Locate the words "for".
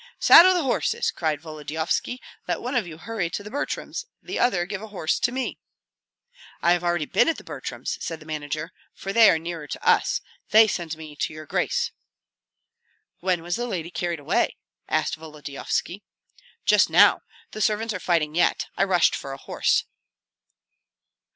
8.95-9.13, 19.15-19.33